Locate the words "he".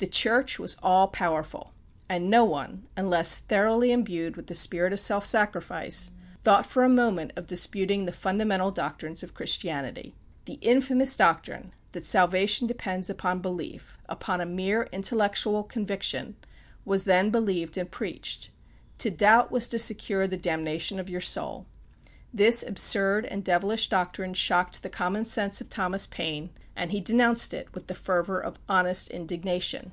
26.92-27.00